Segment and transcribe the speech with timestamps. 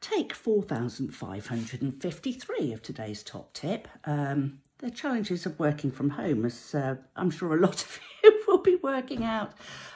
[0.00, 3.86] Take 4,553 of today's top tip.
[4.04, 8.42] Um, the challenges of working from home, as uh, I'm sure a lot of you
[8.46, 9.52] will be working out.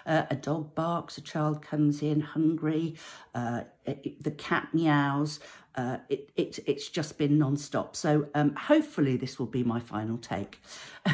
[0.06, 2.96] Uh, a dog barks, a child comes in hungry,
[3.34, 5.38] uh, it, the cat meows.
[5.76, 7.94] Uh, it, it, it's just been non-stop.
[7.94, 10.60] So um, hopefully this will be my final take.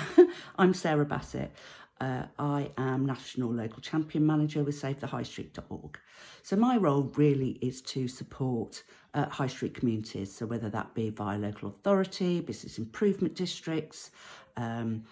[0.59, 1.53] I'm Sarah Bassett.
[2.01, 5.99] Uh, I am National Local Champion Manager with SaveTheHighStreet.org.
[6.43, 8.83] So my role really is to support
[9.15, 10.35] uh, high street communities.
[10.35, 14.11] So whether that be via local authority, business improvement districts,
[14.59, 15.05] um,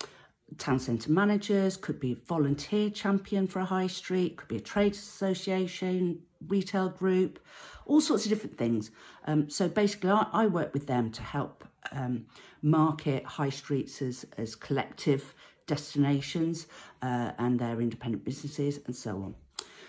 [0.58, 4.92] town centre managers, could be volunteer champion for a high street, could be a trade
[4.92, 7.38] association, retail group,
[7.86, 8.90] all sorts of different things.
[9.26, 12.26] Um, so basically I, I, work with them to help um,
[12.62, 15.34] market high streets as, as collective
[15.66, 16.66] destinations
[17.02, 19.34] uh, and their independent businesses and so on.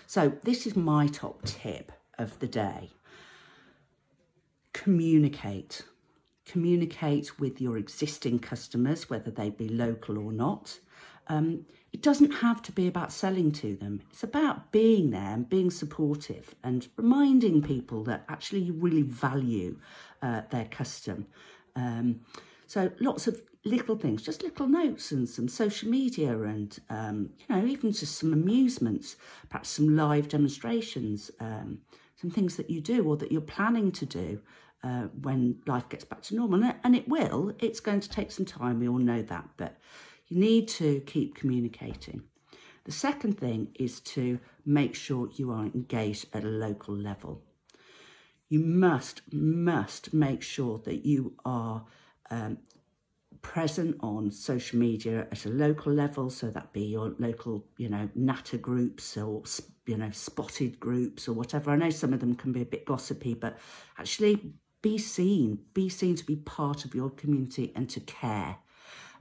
[0.07, 2.91] So this is my top tip of the day.
[4.73, 5.83] Communicate.
[6.45, 10.79] Communicate with your existing customers, whether they be local or not.
[11.27, 14.01] Um, it doesn't have to be about selling to them.
[14.11, 19.79] It's about being there and being supportive and reminding people that actually you really value
[20.21, 21.25] uh, their custom.
[21.75, 22.21] Um,
[22.67, 27.55] so lots of little things, just little notes and some social media and, um, you
[27.55, 29.15] know, even just some amusements,
[29.49, 31.79] perhaps some live demonstrations, um,
[32.15, 34.39] some things that you do or that you're planning to do
[34.83, 36.63] uh, when life gets back to normal.
[36.83, 39.77] And it will, it's going to take some time, we all know that, but
[40.27, 42.21] you need to keep communicating.
[42.83, 47.41] The second thing is to make sure you are engaged at a local level.
[48.47, 51.85] You must, must make sure that you are
[52.29, 52.59] um,
[53.53, 58.09] present on social media at a local level, so that be your local, you know,
[58.15, 59.43] natter groups or,
[59.85, 61.69] you know, spotted groups or whatever.
[61.69, 63.57] I know some of them can be a bit gossipy, but
[63.99, 68.57] actually be seen, be seen to be part of your community and to care.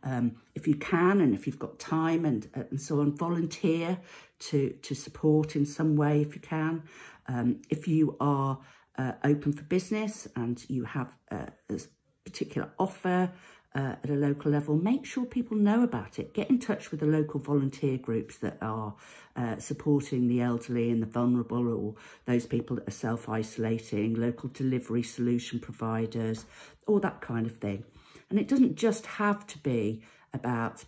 [0.03, 3.99] Um, if you can and if you've got time and, and so on, volunteer
[4.38, 6.82] to, to support in some way if you can.
[7.28, 8.59] Um, if you are
[8.97, 11.78] uh, open for business and you have uh, a
[12.25, 13.31] particular offer,
[13.75, 16.33] uh, at a local level, make sure people know about it.
[16.33, 18.95] Get in touch with the local volunteer groups that are
[19.37, 25.03] uh, supporting the elderly and the vulnerable or those people that are self-isolating, local delivery
[25.03, 26.47] solution providers,
[26.87, 27.85] all that kind of thing.
[28.31, 30.03] And it doesn't just have to be
[30.33, 30.85] about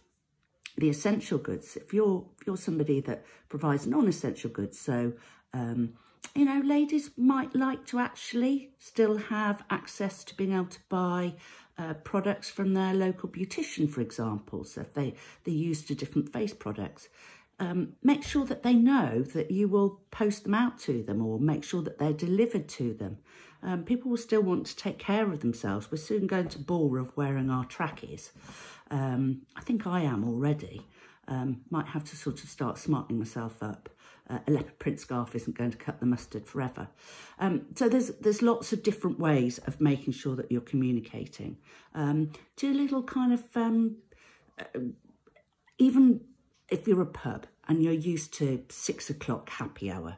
[0.77, 1.77] the essential goods.
[1.77, 5.15] If you're, if you're somebody that provides non-essential goods, so
[5.53, 5.95] um,
[6.35, 11.35] you know, ladies might like to actually still have access to being able to buy
[11.79, 14.65] uh, products from their local beautician, for example.
[14.65, 15.15] So if they,
[15.45, 17.09] they're used to different face products,
[17.59, 21.39] um, make sure that they know that you will post them out to them or
[21.39, 23.19] make sure that they're delivered to them.
[23.63, 25.91] Um, people will still want to take care of themselves.
[25.91, 28.33] We're soon going to bore of wearing our trackies.
[28.91, 30.83] Um, I think I am already.
[31.29, 33.89] Um, might have to sort of start smartening myself up
[34.29, 36.89] uh, a leopard print scarf isn't going to cut the mustard forever.
[37.39, 41.59] Um, so there's there's lots of different ways of making sure that you're communicating.
[41.95, 43.97] Um, do a little kind of, um,
[44.59, 44.81] uh,
[45.79, 46.23] even
[46.69, 50.17] if you're a pub and you're used to six o'clock happy hour,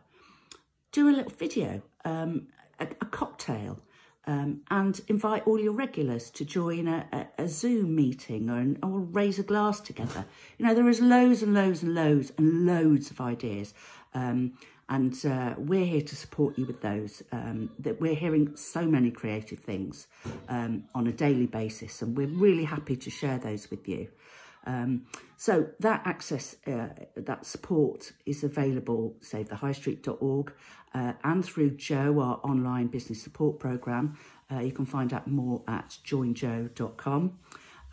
[0.92, 2.48] do a little video, um,
[2.80, 3.80] a, a cocktail,
[4.28, 9.00] um, and invite all your regulars to join a, a, a Zoom meeting or, or
[9.00, 10.26] raise a glass together.
[10.58, 13.72] You know, there is loads and loads and loads and loads of ideas.
[14.12, 14.52] Um,
[14.90, 17.22] and uh, we're here to support you with those.
[17.32, 20.06] Um, that we're hearing so many creative things
[20.48, 24.08] um, on a daily basis, and we're really happy to share those with you.
[24.66, 30.52] Um, so that access, uh, that support is available, savethehighstreet.org
[30.94, 34.18] uh, and through Joe, our online business support program.
[34.50, 37.38] Uh, you can find out more at joinjoe.com.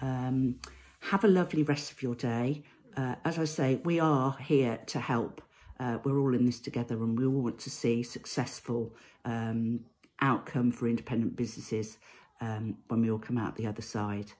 [0.01, 0.55] Um,
[1.01, 2.63] have a lovely rest of your day.
[2.97, 5.41] Uh, as I say, we are here to help.
[5.79, 8.95] Uh, we're all in this together and we all want to see successful
[9.25, 9.81] um,
[10.21, 11.97] outcome for independent businesses
[12.39, 14.31] um, when we all come out the other side.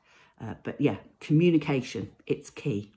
[0.42, 2.92] Uh, but yeah, communication, it's key.